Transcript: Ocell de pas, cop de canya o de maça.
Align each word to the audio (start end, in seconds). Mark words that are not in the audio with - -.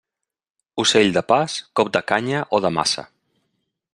Ocell 0.83 1.11
de 1.17 1.23
pas, 1.33 1.59
cop 1.81 1.93
de 1.99 2.03
canya 2.13 2.43
o 2.59 2.63
de 2.69 2.75
maça. 2.81 3.07